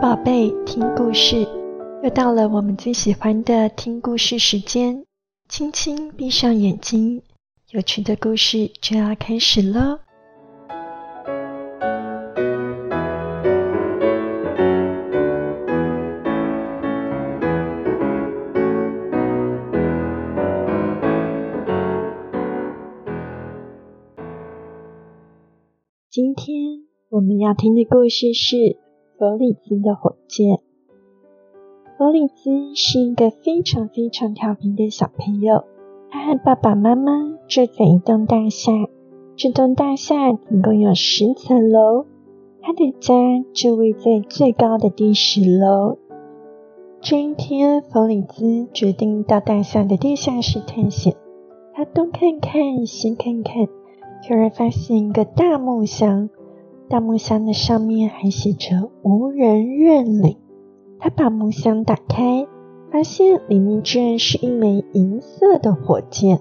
[0.00, 1.44] 宝贝，听故事，
[2.04, 5.04] 又到了我们最喜欢的听故事时间。
[5.48, 7.22] 轻轻闭上眼睛，
[7.72, 9.98] 有趣的故事就要开始喽。
[26.08, 28.87] 今天我们要听的故事是。
[29.18, 30.60] 弗里兹的火箭。
[31.96, 35.64] 弗里兹是一个非常非常调皮的小朋友。
[36.08, 38.70] 他和爸爸妈妈住在一栋大厦，
[39.34, 42.06] 这栋大厦总共有十层楼。
[42.62, 43.12] 他的家
[43.52, 45.98] 就位在最高的第十楼。
[47.00, 51.16] 这一天，弗里兹决定到大厦的地下室探险。
[51.74, 53.66] 他东看看，西看看，
[54.24, 56.30] 突然发现一个大木箱。
[56.88, 60.38] 大木箱的上面还写着“无人认领”。
[60.98, 62.46] 他把木箱打开，
[62.90, 66.40] 发现里面居然是一枚银色的火箭。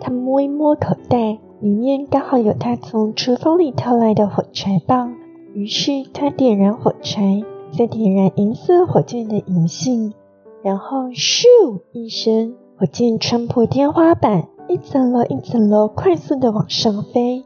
[0.00, 5.14] 他摸一摸口袋，里面刚好有他从厨房里偷来的火柴棒。
[5.52, 7.42] 于是他点燃火柴，
[7.76, 10.14] 再点燃银色火箭的引信，
[10.62, 11.44] 然后咻
[11.92, 17.44] 一声，火箭穿破天花板，一层楼一层楼快速的往上飞。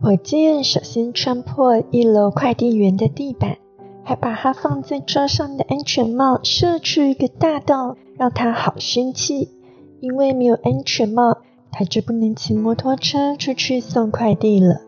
[0.00, 3.56] 火箭首先穿破一楼快递员的地板，
[4.04, 9.48] 还把他放在桌上的安全帽射出一个大洞，让他好生气。
[10.00, 11.38] 因为没有安全帽，
[11.72, 14.82] 他就不能骑摩托车出去送快递了。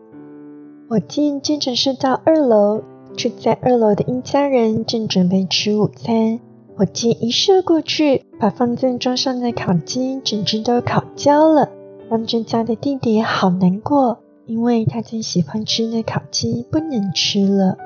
[0.87, 2.81] 火箭接着射到二楼，
[3.17, 6.39] 住在二楼的一家人正准备吃午餐。
[6.77, 11.69] 火箭一射过去，把放在桌上的烤鸡整只都烤焦了，
[12.09, 14.19] 让这家的弟弟好难过。
[14.45, 17.77] 因为他最喜欢吃的烤鸡不能吃了。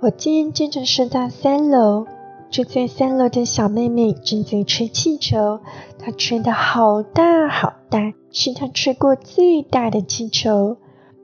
[0.00, 2.06] 火箭接着射到三楼，
[2.50, 5.60] 住在三楼的小妹妹正在吹气球，
[5.98, 10.76] 她吹得好大好大，是她吹过最大的气球。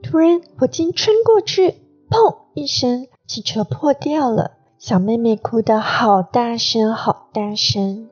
[0.03, 1.75] 突然，火箭穿过去，
[2.11, 4.53] 砰一声，气球破掉了。
[4.79, 8.09] 小妹妹哭得好大声，好大声。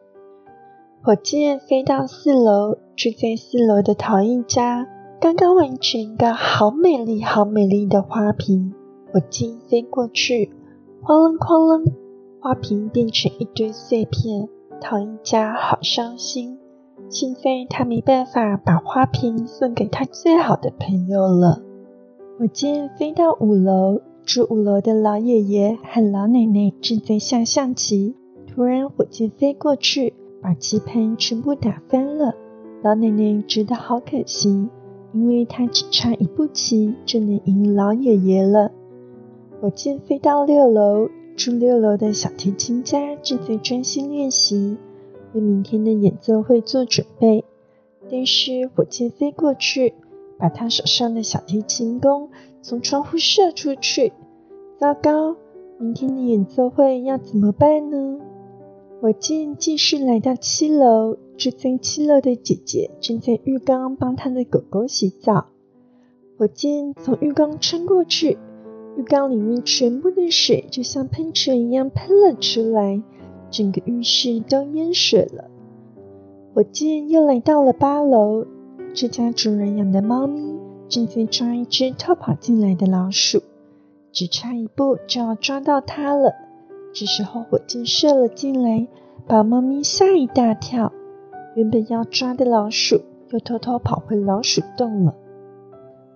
[1.03, 4.87] 火箭飞到四楼，住在四楼的陶艺家。
[5.21, 8.73] 刚刚完成一个好美丽、好美丽的花瓶，
[9.13, 10.51] 火箭飞过去，
[11.03, 11.93] 哐啷哐啷，
[12.41, 14.49] 花瓶变成一堆碎片。
[14.81, 16.57] 陶艺家好伤心，
[17.11, 21.61] 现在他没办法把花瓶送给他最好的朋友了。
[22.39, 28.17] 火箭飞到五楼，住五楼的老爷爷和老奶奶正在下象棋。
[28.47, 32.35] 突然，火箭飞过去，把棋盘全部打翻了。
[32.83, 34.71] 老奶奶觉得好可惜。
[35.13, 38.71] 因为他只差一步棋就能赢老爷爷了。
[39.61, 44.77] 火箭飞到六楼，住六楼的小提琴家正在专心练习，
[45.33, 47.45] 为明天的演奏会做准备。
[48.11, 49.95] 但是火箭飞过去，
[50.39, 52.31] 把他手上的小提琴弓
[52.63, 54.13] 从窗户射出去。
[54.79, 55.37] 糟糕，
[55.79, 58.19] 明天的演奏会要怎么办呢？
[59.01, 65.47] 火箭继续来到七楼，住在七楼的姐姐正在浴缸帮她的狗狗洗澡。
[66.37, 68.37] 火箭从浴缸穿过去，
[68.99, 73.03] 浴缸里面全部的水就像喷泉一样喷了出来，
[73.51, 75.49] 整个浴室都淹水了。
[76.53, 78.45] 火箭又来到了八楼，
[78.93, 80.59] 这家主人养的猫咪
[80.91, 83.43] 正在抓一只偷跑进来的老鼠，
[84.13, 86.35] 只差一步就要抓到它了。
[86.93, 88.87] 这时候，火箭射了进来，
[89.27, 90.93] 把猫咪吓一大跳。
[91.55, 93.01] 原本要抓的老鼠
[93.31, 95.15] 又偷偷跑回老鼠洞了。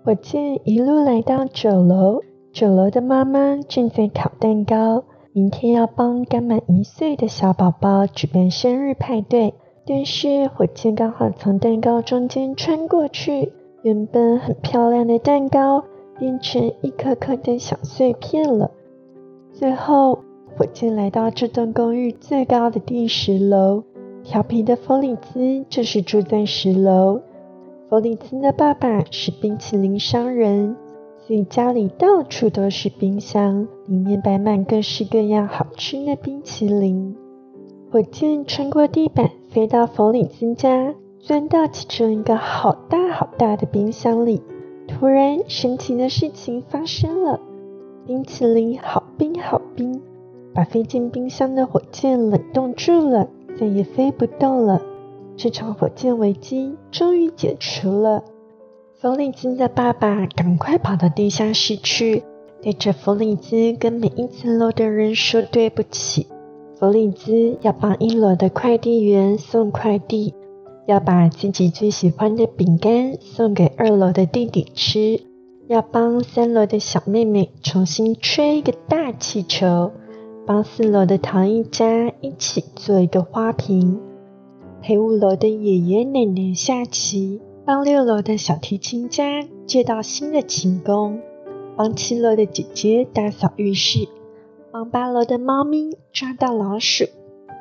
[0.04, 2.20] 火箭一路来到九楼，
[2.52, 9.54] 九楼的妈妈正在烤蛋糕，明天要帮刚满一岁的小宝宝举办生日派对。
[9.86, 15.84] 但是火箭刚好从蛋糕中间穿过去，原本很漂亮的蛋糕
[16.18, 18.70] 变成一颗颗的小碎片了。
[19.52, 20.18] 最后。
[20.56, 23.82] 火箭来到这栋公寓最高的第十楼，
[24.22, 27.22] 调皮的弗里兹就是住在十楼。
[27.88, 30.76] 弗里兹的爸爸是冰淇淋商人，
[31.26, 37.16] 所以家里到处都是冰箱，里面摆满各式各样好吃的冰淇淋。
[37.90, 44.40] 火箭穿过地板，飞到弗里兹家，钻到其中一个好大好大的冰箱里。
[44.86, 47.40] 突然，神奇的事情发生了，
[48.06, 49.93] 冰淇淋好冰好冰。
[50.54, 53.28] 把飞进冰箱的火箭冷冻住了，
[53.58, 54.80] 再也飞不动了。
[55.36, 58.22] 这场火箭危机终于解除了。
[59.00, 62.22] 弗里兹的爸爸赶快跑到地下室去，
[62.62, 66.28] 对着弗里兹跟每一层楼的人说对不起。
[66.78, 70.34] 弗里兹要帮一楼的快递员送快递，
[70.86, 75.20] 要把自己最喜欢的饼干送给二楼的弟弟吃，
[75.66, 79.90] 要帮三楼的小妹妹重新吹一个大气球，
[80.46, 83.98] 帮四楼的唐艺家一起做一个花瓶，
[84.82, 91.20] 陪五楼的爷爷奶奶下棋，帮六楼的小提琴家借到新的琴弓，
[91.76, 94.06] 帮七楼的姐姐打扫浴室。
[94.70, 97.04] 帮八楼的猫咪抓到老鼠，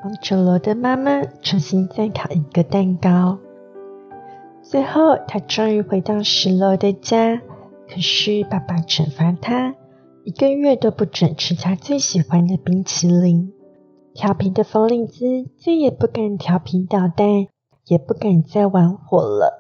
[0.04, 3.38] 帮九楼的妈妈重新再烤一个蛋糕。
[4.62, 7.42] 最后，他终于回到十楼的家，
[7.88, 9.76] 可是爸爸惩罚他，
[10.26, 13.52] 一个月都不准吃他最喜欢的冰淇淋。
[14.14, 17.48] 调皮的弗里兹再也不敢调皮捣蛋，
[17.88, 19.60] 也不敢再玩火了。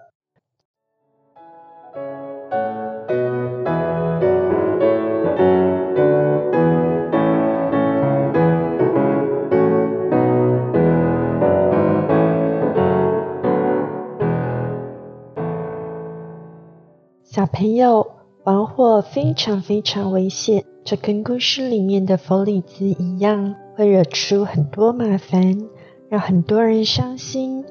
[17.23, 18.11] 小朋友，
[18.43, 25.69] 玩火非常非常危险，这跟故事里面的弗里兹一样，会惹出很多麻烦，
[26.09, 27.63] 让很多人伤心，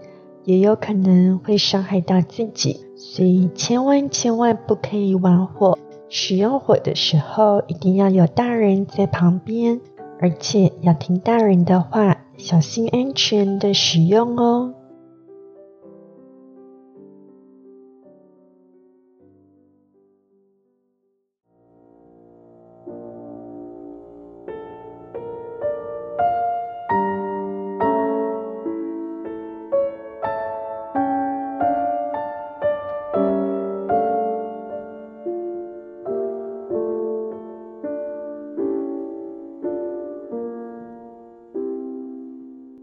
[0.45, 2.87] 也有可能会伤害到自己。
[2.97, 5.79] 所以千万千万不可以玩火，
[6.09, 9.79] 使用火的时候一定要有大人在旁边，
[10.21, 14.73] 而且要听大人的话，小心安全的使用哦。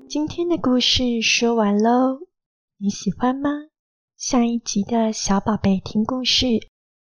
[0.09, 2.21] 今天的故事说完喽，
[2.79, 3.51] 你喜欢吗？
[4.17, 6.47] 下一集的小宝贝听故事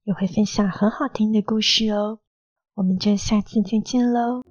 [0.03, 2.19] 也会分享很好听的故事哦，
[2.73, 4.43] 我们就下次再见喽。